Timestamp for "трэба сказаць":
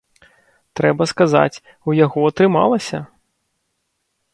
0.79-1.61